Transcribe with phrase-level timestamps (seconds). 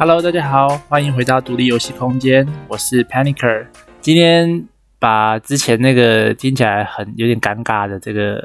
[0.00, 3.66] Hello，大家好，欢迎回到独立游戏空间，我是 Panicer。
[4.00, 4.64] 今天
[5.00, 8.40] 把之前那个听起来很有点尴尬的这个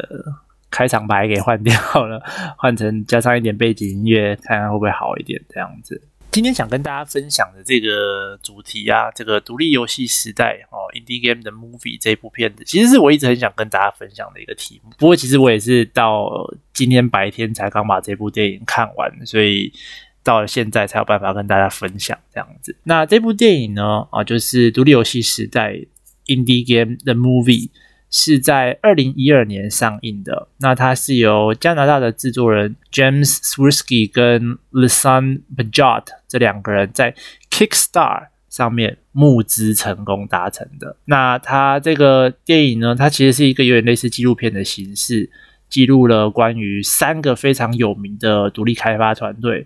[0.72, 1.76] 开场白给换掉
[2.08, 2.20] 了，
[2.58, 6.02] 换成加上一点背景音乐，看看会不会好一点这样子。
[6.32, 14.90] 今天想跟大家分享的这个主题啊，这个独立游戏时代哦，Indie Game 的 Movie 这部片子，其实是我一直很想跟大家分享的一个题目。
[14.98, 16.32] 不过其实我也是到
[16.74, 19.72] 今天白天才刚把这部电影看完，所以。
[20.24, 22.76] 到了现在才有办法跟大家分享这样子。
[22.84, 25.80] 那这部电影呢，啊，就是独立游戏时代
[26.28, 27.70] Indie Game 的 Movie
[28.10, 30.48] 是在二零一二年上映的。
[30.60, 37.14] 那它是由加拿大的制作人 James Swirsky 跟 Lisan Bajot 这两个人在
[37.52, 40.96] Kickstarter 上面募资成功达成的。
[41.06, 45.30] 那它这个电影呢，它其实是一个有点类似纪录片的形式，
[45.68, 49.66] 记录了关于三个非常有名的独立开发团队。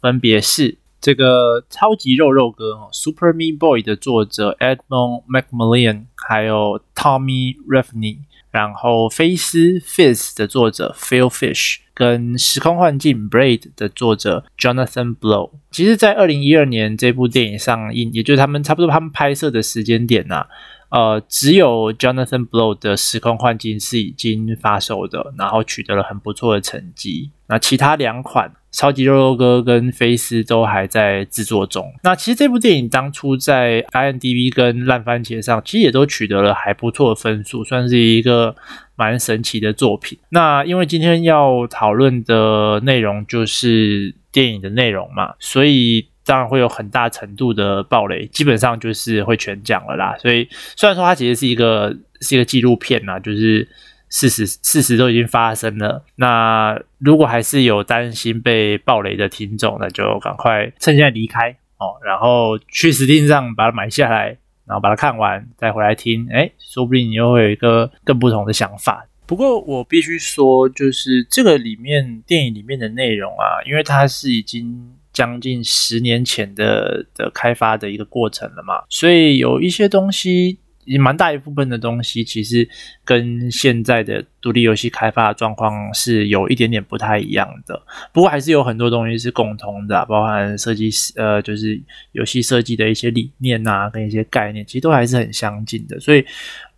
[0.00, 8.18] 分别是这个超级肉肉哥哦，Super Me Boy 的作者 Edmond McMillan，还有 Tommy Revney，
[8.50, 15.50] 然后菲斯 Fizz 的作者 Phil Fish，跟时空幻境 Braid 的作者 Jonathan Blow。
[15.70, 20.48] 其实，在二零一二年这部电影上映，也就是他们差不多他们拍摄的时间点呐、啊。
[20.90, 27.30] 呃，只有 Jonathan Blow 的时空幻境是已经发售的，然后取得了很不错的成绩。
[27.46, 31.92] 那其他两款超级肉肉哥跟菲斯都还在制作中。
[32.04, 38.54] 那其实这部电影当初在 IMDB 跟烂番茄上，其实也都取得了还不错的分数，算是一个
[38.94, 40.16] 蛮神奇的作品。
[40.28, 46.06] 那因为今天要讨论的内容就是电影的内容嘛，所以。
[46.28, 50.14] 当然会有很大程度的暴雷，基本上就是会全讲了啦。
[50.18, 53.66] 所以虽然说它其实是一个是一个纪录片呐，就是
[54.08, 56.04] 事实事实都已经发生了。
[56.16, 64.36] 那如果还是有担心被爆雷的听众，那就赶快趁现在离开哦，然后去 Steam 上把它买下来，
[64.66, 66.28] 然后把它看完再回来听。
[66.32, 69.06] 哎，说不定你又会有一个更不同的想法。
[69.26, 74.94] 不过我必须说，就是这个里面电影里面的内容啊，因为它是已经。
[75.10, 82.68] 将近十年前的的开发的一个过程了嘛，所以有一些东西，也蛮大一部分的东西，其实
[83.04, 87.80] 跟现在的独立游戏开发的状况是有一点点不太一样的。
[88.12, 91.80] 不过还是有很多东西是共通的，包含设计师呃，就是
[92.12, 96.00] 游戏设计的一些理念啊，跟一些概念，其实都还是很相近的。
[96.00, 96.24] 所以。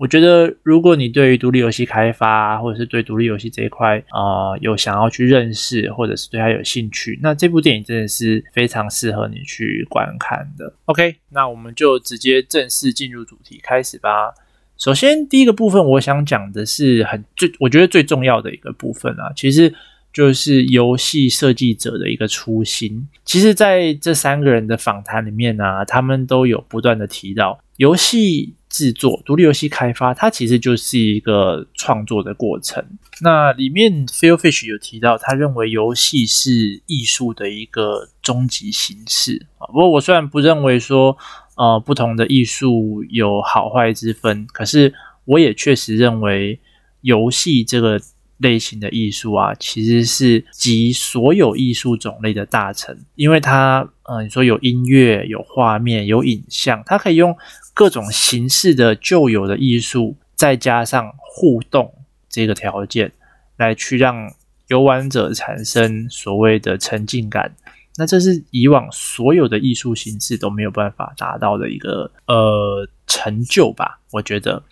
[0.00, 10.72] 我觉得，如果你对于独立游戏开发，或者是对独立游戏这一块啊、有想要去认识，或者是对它有兴趣，那这部电影真的是非常适合你去观看的。
[10.86, 14.32] OK，那我们就直接正式进入主题开始吧。
[14.76, 19.74] 首先，第一个部分我想讲的是很最，我觉得最重要的一个部分啊，其实
[20.12, 23.08] 就是游戏设计者的一个初心。
[23.24, 28.54] 其实，在这三个人的访谈里面呢、啊，他们都有不断的提到游戏。
[28.70, 32.80] 制作独立游戏开发，它其实就是一个创作的过程。
[33.20, 39.66] 那里面 Phil Fish 有提到，他认为游戏是艺术的一个终极形式啊。
[39.66, 41.18] 不过我虽然不认为说，
[41.60, 44.94] 呃，不同的艺术有好坏之分，可是
[45.26, 46.58] 我也确实认为
[47.02, 48.00] 游戏这个
[48.38, 57.36] 类型的艺术啊，其实是集所有艺术种类的大成，因为它，呃，你说有音乐、有画面、有影像，它可以用。
[57.72, 61.90] 各种形式的旧有的艺术，再加上互动
[62.28, 63.10] 这个条件，
[63.56, 64.30] 来去让
[64.68, 67.54] 游玩者产生所谓的沉浸感。
[68.00, 74.00] 那这是以往所有的艺术形式都没有办法达到的一个呃成就吧？
[74.10, 74.62] 我觉得。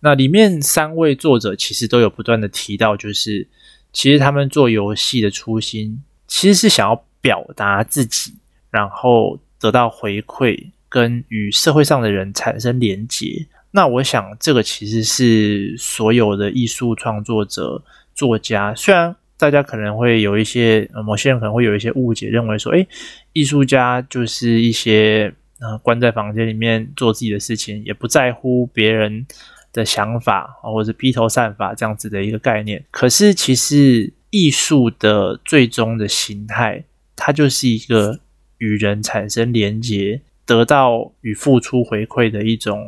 [0.00, 3.46] 那里面三位作者其实都有不断的提到，就是
[3.92, 8.32] 其实他们做游戏的初心，其实是想要表达自己，
[8.70, 10.70] 然后得到回馈。
[10.90, 17.84] 跟与社会上的人产生连结，那我想这个其实是所有的艺术创作者、
[18.14, 22.86] 作家，虽然大家可能会有一些，某些人可能会有一些误解，认为说，诶，
[23.32, 29.26] 艺术家就是一些呃关在房间里面做自己的事情，也不在乎别人
[29.72, 32.84] 的想法，或者是披头散发这样子的一个概念。
[32.90, 36.84] 可是其实艺术的最终的形态，
[37.16, 38.18] 它就是一个
[38.58, 40.20] 与人产生连结。
[40.48, 42.82] 得到与付出回馈的一种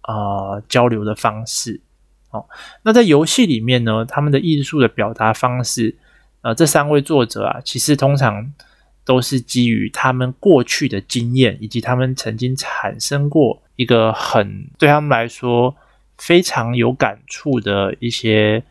[0.00, 1.78] 啊、交流的方式，
[2.30, 2.44] 哦，
[2.82, 5.94] 那在游戏里面呢，他们的艺术的表达方式，
[6.42, 8.52] 呃，这三位作者啊，其实通常
[9.04, 15.74] 都是基于他们过去的经验，以及他们曾经产生过一个很对他们来说
[16.18, 18.62] 非常有感触的一些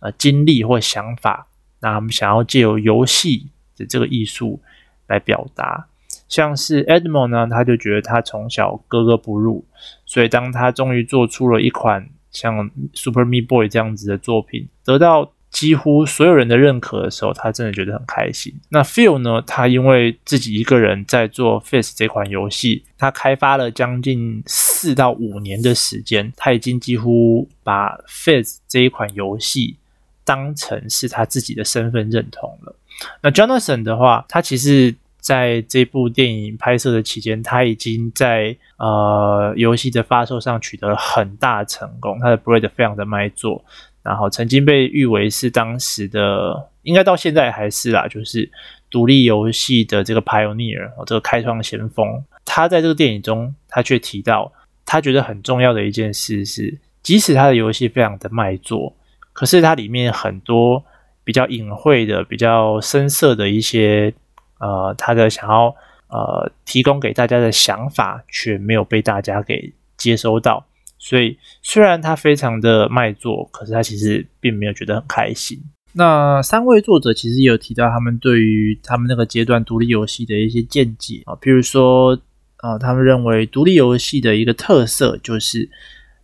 [0.00, 1.46] 呃经历或想法，
[1.80, 4.60] 那他们想要借由游戏的这个艺术
[5.06, 5.86] 来表达。
[6.28, 9.64] 像是 Edmond 呢，他就觉得他从小格格不入，
[10.04, 18.52] 所以当他终于做出了一款像 Super Me Boy 这样子的作品，得到几乎所有人的认可的时候，他真的觉得很开心。
[18.68, 29.76] 那 Phil 呢，他因为自己一个人在做 Face 这款游戏，他开发了将近四到五年的时间，他已经几乎把 Face 这一款游戏
[30.24, 32.76] 当成是他自己的身份认同了。
[33.22, 34.94] 那 Jonathan 的话，他其实
[35.26, 43.64] 在这部电影拍摄的期间，他已经在呃游戏的发售上取得了很大成功，他的 Braid 非常的卖座，
[44.04, 48.48] 然后曾经被誉为是当时的，应该到现在还是啦，就是
[48.88, 52.22] 独立游戏的这个 Pioneer，这个开创先锋。
[52.44, 54.52] 他在这个电影中，他却提到，
[54.84, 58.94] 他觉得很重要的一件事是，即使他的游戏非常的卖座，
[59.32, 60.84] 可是它里面很多。
[61.26, 64.14] 比较隐晦的、比较深色的一些，
[64.58, 65.74] 呃，他的想要
[66.08, 70.66] 呃提供给大家的想法，却没有被大家给接收到。
[70.98, 75.60] 所以虽然他非常的卖座，可是他其实并没有觉得很开心。
[75.92, 82.18] 那三位作者其实也有提到他们对于他们那个阶段独立游戏的一些见解啊，比如说
[82.58, 85.68] 啊、他们认为独立游戏的一个特色就是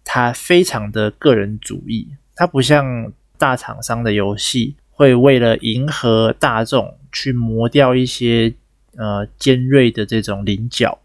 [0.03, 4.75] 它非常的个人主义，它不像大厂商的游戏。
[4.93, 8.53] 会为了迎合大众去磨掉一些
[8.97, 10.99] 呃尖锐的这种棱角，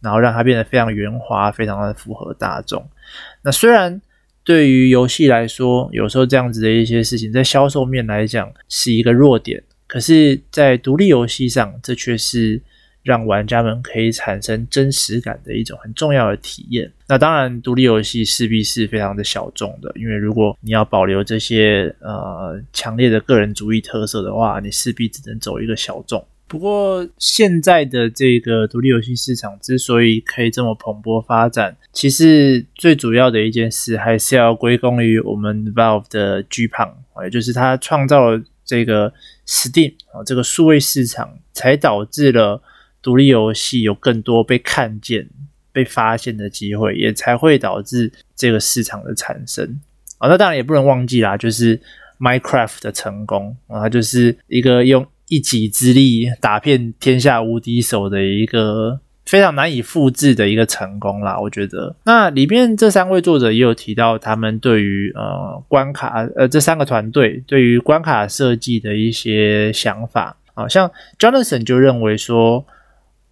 [0.00, 2.88] 然后让它变得非常圆滑，非常的符合大众。
[3.42, 4.00] 那虽然
[4.44, 12.60] 对于游戏来说，有时候这样子的一些事情在销售面来讲是一个弱点，可是，在独立游戏上，这却是。
[13.02, 16.90] 让玩家们可以产生真实感的一种很重要的体验。
[17.08, 26.24] 那当然，独立游戏势必是非常的小众的，因为如果你要保留这些呃强烈的个人主义特色的话，你势必只能走一个小众。
[26.46, 36.94] 不过，现在的这个独立游戏市场之所以可以这么蓬勃发展，其实最主要的一件事还是要归功于我们 Valve 的 G 胖，
[37.24, 39.12] 也就是他创造了这个
[39.46, 42.62] Steam 啊这个数位市场，才导致了。
[43.02, 45.28] 独立游戏有更多被看见、
[45.72, 49.80] 被发现的机会，也才会导致这个市场的产生。
[50.18, 51.80] 啊，那当然也不能忘记啦，就是
[52.20, 61.40] Minecraft 的成功啊，它就是一个用一己之力打遍天下无敌手的一个非常难以复制的一个成功啦。
[61.40, 70.88] 我觉得，那里面这三位作者也有提到他们对于呃关卡呃这三个团队对于关卡设计的一些想法啊，像
[71.18, 72.64] Jonathan 就认为说。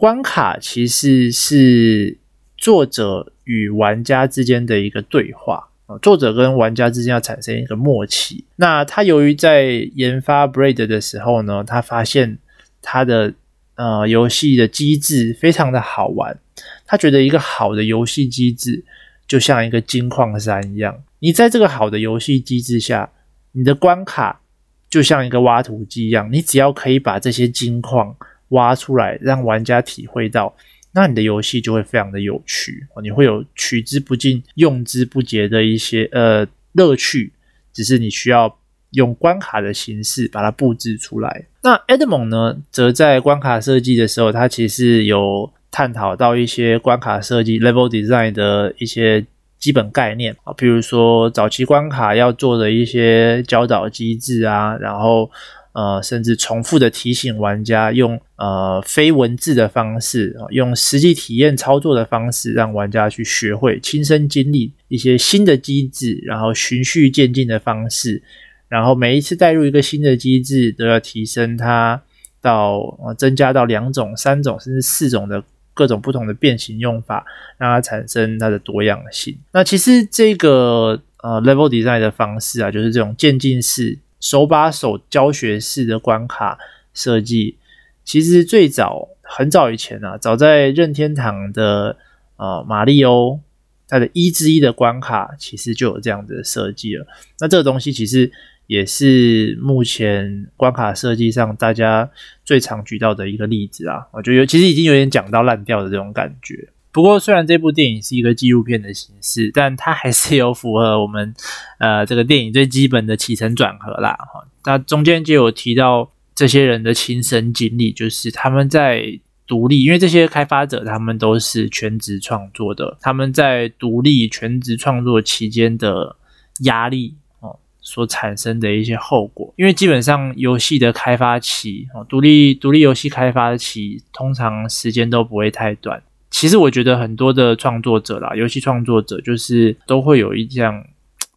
[0.00, 2.16] 关卡其实是
[2.56, 8.42] 作者与玩家之间的一个对话啊，作者跟玩家之间要产生一个默契。
[8.56, 12.38] 那他由于在研发 Braid 的时候呢，他发现
[12.80, 13.34] 他的
[13.74, 16.38] 呃游戏的机制非常的好玩，
[16.86, 18.82] 他觉得一个好的游戏机制
[19.28, 23.10] 就像一个金矿山一样，你在这个好的游戏机制下，
[23.52, 24.40] 你的关卡
[24.88, 28.16] 就像一个挖土机一样，你只要可以把这些金矿。
[28.50, 30.54] 挖出来，让玩家体会到，
[30.92, 37.32] 那你的游戏就会非常的有趣，你会有取之不尽、用之不竭的一些呃乐趣，
[37.72, 38.58] 只是你需要
[38.92, 41.46] 用关卡的形式把它布置出来。
[41.62, 49.24] 那 Edmond 呢，则在关卡设计的时候，他其实有探讨到一些关卡设计 （level design） 的一些
[49.58, 55.30] 基本概念啊，比如说早期关卡要做的一些教导机制啊，然后。
[55.72, 68.20] 呃，甚至重复的提醒玩家用呃非文字的方式，用实际体验操作的方式，让玩家去学会亲身经历一些新的机制，然后循序渐进的方式，
[68.68, 72.02] 然后每一次带入一个新的机制，都要提升它
[72.40, 75.40] 到呃增加到两种、三种甚至四种的
[75.72, 77.24] 各种不同的变形用法，
[77.58, 79.38] 让它产生它的多样性。
[79.52, 83.96] 那其实这个呃 level design 的方式啊，就是这种渐进式。
[84.20, 86.58] 手把手教学式的关卡
[86.94, 87.56] 设计，
[88.04, 91.96] 其实最早很早以前啊，早在任天堂的
[92.36, 93.40] 呃马里欧，
[93.88, 97.06] 它的一之一的关卡其实就有这样子的设计了。
[97.38, 98.30] 那这个东西其实
[98.66, 102.08] 也是目前关卡设计上大家
[102.44, 104.06] 最常举到的一个例子啊。
[104.12, 106.68] 我觉得其实已经有点讲到烂掉的这种感觉。
[106.92, 111.32] 不过，虽然这部电影是一个纪录片的形式，但它还是有符合我们
[111.78, 114.18] 呃这个电影最基本的起承转合啦。
[114.32, 126.16] 哈，那中间就有提到这些人的亲身经历，就是他们在独立，因为这些开发者他们都是全职创作的，他们在独立全职创作期间的
[126.64, 129.54] 压力哦，所产生的一些后果。
[129.56, 136.02] 因为基本上游戏的开发期，哦，独立独立游戏开发期通常时间都不会太短。
[136.30, 140.86] 其实我觉得很多的创作者啦，游戏创作者就是都会有一样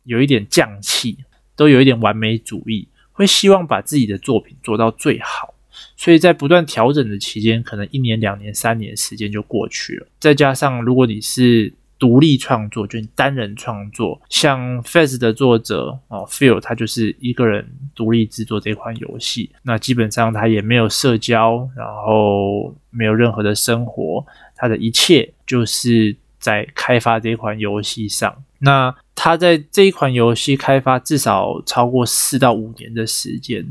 [0.03, 1.17] 有一点匠气，
[1.55, 5.53] 都有一点完美主义，会希望把自己的作品做到最好。
[5.97, 10.07] 所以在不断调整的期间，可能一年、两年、三年时间就过去了。
[10.19, 24.25] 再加上如果你是独立创作，就你单人创作，像 Fez 的作者哦，Phil 他就是一个人独立制作这款游戏，那基本上他也没有社交，然后没有任何的生活，
[24.63, 28.33] 他的一切就是在开发这款游戏上。
[28.59, 33.65] 那他在这一款游戏开发至少超过四到五年的时间。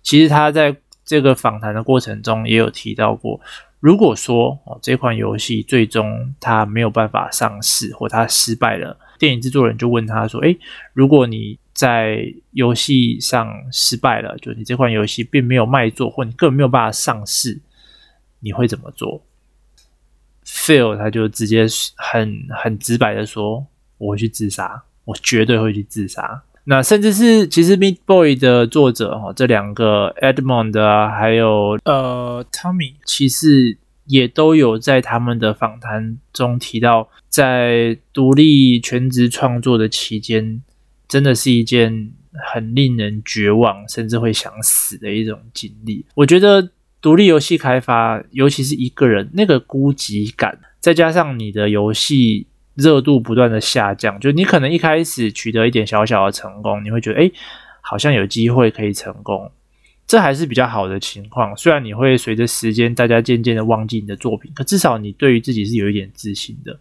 [0.00, 3.40] 其实他在这个访谈的过程中也有提到过。
[3.80, 10.56] 如果说哦，这款游戏最终它没有办法上市，或它失败了，电影制作人就问他说：“诶，
[10.92, 17.60] 如果你在游戏上失败了，就你这款游戏并没有卖座，或你根本没有办法上市，
[18.40, 19.22] 你会怎么做
[20.68, 40.60] ？”Phil 他就直接很很直白的说：“我会去自杀，我绝对会去自杀。”那甚至是其实 Meat Boy 的作者哈，这两个 Edmond 啊，还有呃 Tommy，其实也都有在他们的访谈中提到，在独立全职创作的期间，
[41.08, 42.12] 真的是一件
[42.52, 46.04] 很令人绝望，甚至会想死的一种经历。
[46.14, 52.46] 我觉得独立游戏开发，尤其是一个人那个孤寂感，再加上你的游戏。
[52.78, 57.32] 热度不断的下降，就你可能一开始取得一点小小的成功，你会觉得诶，
[57.80, 59.50] 好像有机会可以成功，
[60.06, 61.56] 这还是比较好的情况。
[61.56, 66.78] 虽然你会随着时间，大家渐渐的忘记你的作品，可至少你对于自己是有一点自信的。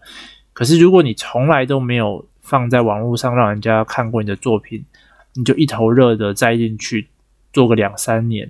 [0.54, 4.86] 可是如果你从来都没有放在网络上让人家看过你的作品，
[5.34, 7.08] 你就一头热的栽进去
[7.52, 8.48] 做个两三年，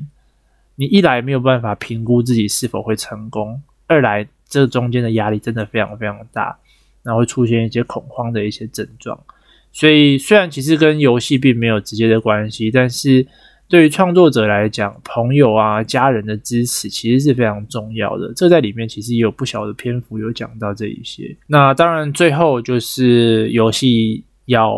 [0.77, 6.57] 你一来没有办法评估自己是否会成功，二来这中间的压力真的非常非常大。
[7.03, 9.17] 然后会出现一些恐慌的一些症状，
[9.71, 13.25] 所以虽然其实跟游戏并没有直接的关系，但是
[13.69, 18.33] 对于创作者来讲，朋友啊、家人的支持其实是非常重要的。
[18.35, 21.33] 这在里面其实也有不小的篇幅有讲到这一些。
[21.47, 24.77] 那当然，最后就是游戏要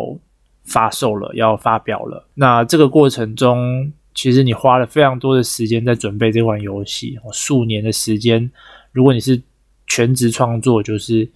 [0.66, 2.28] 发售了，要发表了。
[2.34, 8.50] 那这个过程中，其实你花了非常多的时间在准备这款游戏，数年的时间。
[8.92, 9.40] 如果你是
[9.86, 11.30] 全职创作，就是。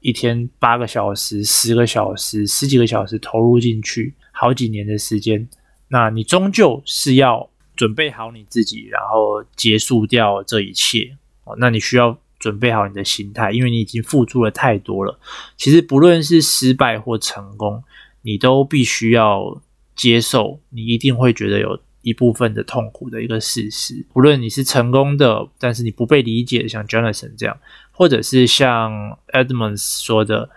[0.00, 5.48] 一天八个小时、十个小时、十几个小时投入进去，好几年的时间，
[5.88, 11.56] 那你终究是要准备好你自己，然后结束掉这一切哦。
[11.58, 15.18] 那你需要准备好你的心态，因为你已经付出了太多了。
[15.56, 17.82] 其实不论是失败或成功，
[18.22, 19.60] 你都必须要
[19.96, 24.06] 接受，你一定会觉得有一部分的痛苦的一个事实。
[24.12, 27.58] 不论你是成功的，但是你不被理解，像 Jonathan 这样。
[27.90, 30.48] 或者是像 Edmonds 说的，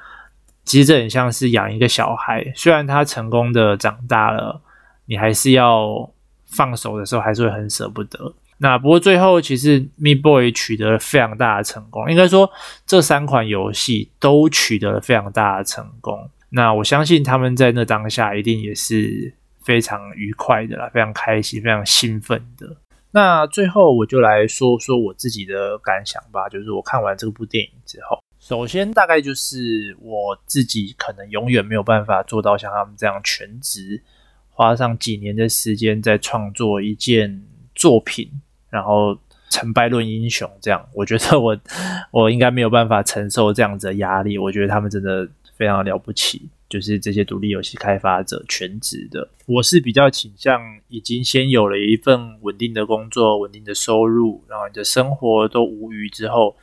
[0.63, 4.61] 其实这很像是养一个小孩，虽然他成功的长大了，
[5.05, 6.11] 你还是要
[6.45, 8.33] 放手的时候，还是会很舍不得。
[8.57, 12.51] 那不过最后，其实 Me Boy 取得了非常大的成功，应该说
[12.85, 16.29] 这三款游戏都取得了非常大的成功。
[16.49, 22.75] 那我相信他们在那当下一定也是非常愉快的啦，非常开心，非常兴奋的。
[23.11, 34.03] 那最后我就来说说我自己的感想吧，就是我看完这部电影之后，首先大概就是我自己可能永远没有办法做到像他们这样全职，
[34.49, 38.29] 花上几年的时间在创作一件作品，
[38.69, 39.17] 然后
[39.49, 41.57] 成败论英雄这样，我觉得我
[42.11, 46.47] 我应该没有办法承受这样子的压力，我觉得他们真的非常了不起。
[46.69, 56.55] 就是这些独立游戏开发者全职的，我是比较倾向已经先有了一份稳定的工作、稳定的收入，然后你的生活都无余之后，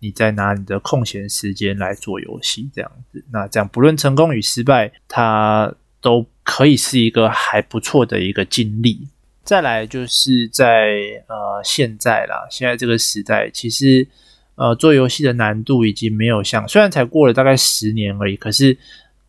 [0.00, 9.08] 你再拿你的空闲时间来做游戏，这样子，那这样不论成功与失败，它都可以是一个还不错的一个经历。
[9.44, 14.06] 再来就是在呃现在啦，现在这个时代，其实
[14.56, 18.76] 呃做游戏的难度已经没有像，虽然才过了大概十年而已，可是。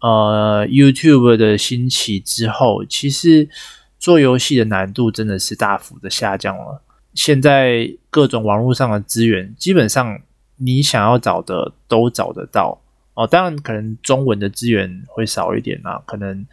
[0.01, 3.49] 呃，YouTube 的兴起之后，其实
[3.97, 6.81] 做游戏的难度真的是大幅的下降了。
[7.13, 10.19] 现在各种网络上的资源，基本上
[10.57, 12.79] 你想要找的都找得到
[13.15, 13.25] 哦。
[13.25, 16.45] 当然，可能中文的资源会少一点啊，可能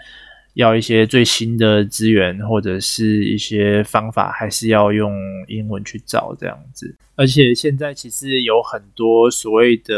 [0.54, 5.12] 要一些最新的资源或者是一些方法，还是要用
[5.48, 6.96] 英文去找这样子。
[7.16, 9.94] 而且现在其实有很多所谓的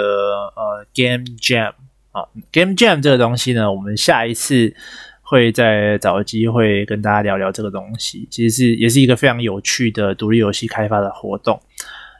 [0.56, 1.74] 呃 Game Jam。
[2.14, 4.72] 啊，Game Jam 这个东西呢，我们下一次
[5.20, 8.28] 会再找机会跟大家聊聊这个东西。
[8.30, 11.60] 其实是也是一个非常有趣的独立游戏开发的活动。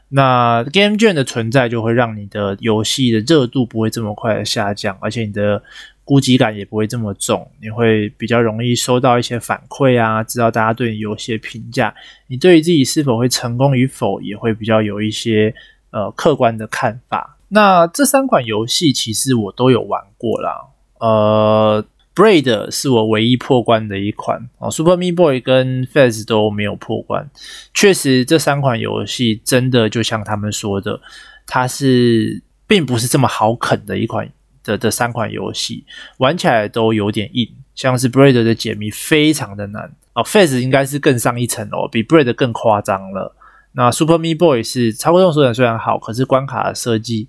[0.09, 5.63] 那 Game Jam 的存在就会让你的游戏的热度不会这么快的下降，而且你的
[6.03, 7.49] 孤寂感也不会这么重。
[7.61, 11.93] 你会比较容易收到一些反馈啊，知道大家对你游戏的评价。
[12.27, 15.53] 你对于自己是否会成功与否，也会比较有一些
[15.91, 17.34] 呃客观的看法。
[17.49, 20.67] 那这三款游戏其实我都有玩过啦，
[20.99, 21.85] 呃。
[22.15, 27.29] Braid 是我唯一破关的一款哦，Super Me Boy 跟 Fez 都没有破关。
[27.73, 31.01] 确实，这三款游戏真的就像他们说的，
[31.45, 34.31] 它是并不是这么好啃的一款
[34.63, 35.83] 的的三款游戏，
[36.19, 37.45] 玩起来都有点硬。
[37.75, 43.35] 像是 Braid 的解谜非常的难哦，Fez 应该是更上一层楼，比 Braid 更夸张了。
[43.75, 47.27] 那 Super Me Boy 是操控手感虽然好，可是关卡的设计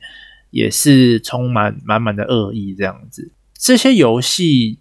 [0.51, 3.33] 也是充满满满的恶意这样子。
[3.59, 4.79] 这些游戏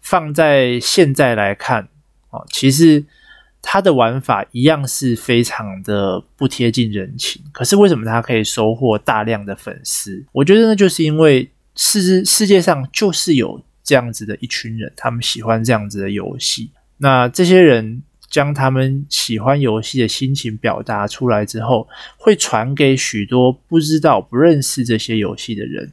[0.00, 1.88] 放在现在来看，
[2.30, 3.04] 哦，其实
[3.60, 7.42] 它的玩法一样是非常的不贴近人情。
[7.52, 10.24] 可是为什么它可以收获大量的粉丝？
[10.32, 16.70] 我觉得呢，就是因为世世界上就是有这样子的一群人，他们喜欢这样子的游戏。
[16.98, 21.86] 那这些人将他们喜欢游戏的心情表达出来之后，
[22.16, 25.92] 会传给许多不知道、不认识这些游戏的人。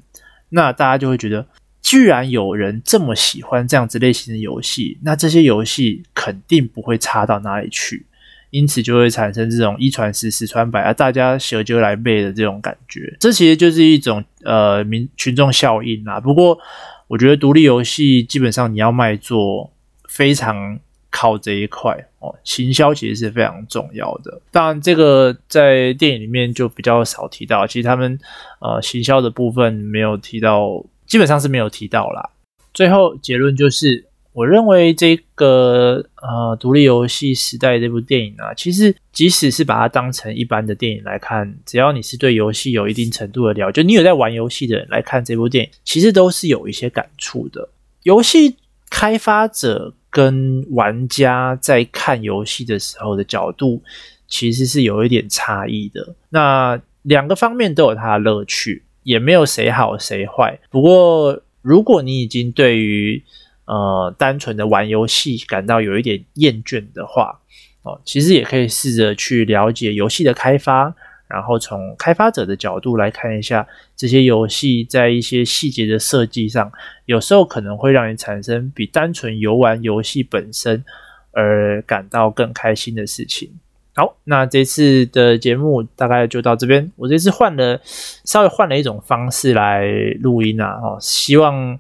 [0.50, 1.46] 那大家就会觉得。
[1.82, 8.06] 居然有人这么喜欢这样子类型的游戏，那这些游戏肯定不会差到哪里去，
[8.52, 13.16] 因此就会产生这种一传十、十传百啊，大家舍就来背的这种感觉。
[13.20, 16.20] 这其实就是一种呃民群众效应啦。
[16.20, 16.60] 不过
[17.08, 19.72] 我觉得独立游戏基本上你要卖座，
[20.10, 20.78] 非常
[21.10, 24.42] 靠这一块哦，行销其实是非常重要的。
[24.52, 28.20] 当然，这个在电影里面就比较少提到，其实他们
[28.60, 30.86] 呃行销的部分没有提到。
[31.10, 32.30] 基本上是没有提到啦。
[32.72, 47.68] 最后结论就是，我认为这个呃独立游戏时代这部电影啊，其实即使是把它当成一般的电影来看，只要你是对游戏有一定程度的了解，就你有在玩游戏的人来看这部电影，其实都是有一些感触的。
[48.04, 48.56] 游戏
[48.92, 53.82] 开发者跟玩家在看游戏的时候的角度，
[54.28, 56.16] 其实是有一点差异的。
[56.30, 58.84] 那两个方面都有它的乐趣。
[59.04, 60.60] 也没有谁好谁坏。
[60.70, 63.24] 不过，如果你已经对于
[63.66, 67.40] 呃单纯的玩游戏感到有一点厌倦的话，
[67.82, 70.94] 哦，其实也可以试着去了解游戏的开发，
[71.30, 73.66] 然后从开发者的角度来看一下
[73.96, 76.72] 这些游戏在一些细节的设计上，
[77.06, 80.84] 有时候可能会让你产生比单纯游玩游戏本身
[81.32, 83.52] 而感到更开心的事情。
[83.96, 86.92] 好，那这次的节目大概就到这边。
[86.96, 89.86] 我这次换了稍微换了一种方式来
[90.22, 91.78] 录音啊，哦，希望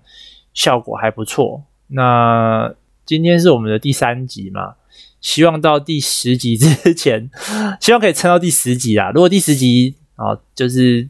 [0.54, 1.64] 效果还不错。
[1.88, 2.74] 那
[3.06, 4.76] 今天是我们的第三集嘛，
[5.22, 7.30] 希望到第十集之前，
[7.80, 9.12] 希望可以撑到第十集啊。
[9.14, 11.08] 如果第十集啊，就是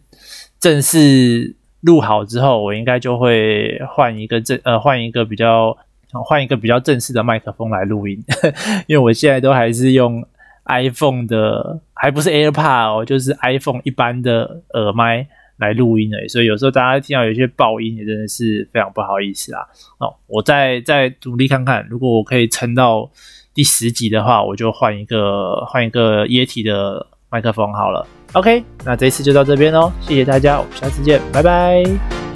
[0.60, 5.78] 正式录好之后，我应该就会换一个正呃换一个比较
[6.26, 8.24] 换一个比较正式的麦克风来录音，
[8.88, 10.26] 因为我现在都还是用。
[10.72, 15.26] iPhone 的还不是 AirPod 哦，就是 iPhone 一般的耳麦
[15.58, 19.68] 来录音的，所以有时候大家听到有些爆音，也真的是非常不好意思啦。
[19.98, 23.10] 哦，我再再努力看看，如果我可以撑到
[23.60, 28.08] 第十集的话，我就换一个换一个液体的麦克风好了。
[28.32, 32.29] OK，那这一次就到这边喽，谢谢大家，我们下次见，拜拜。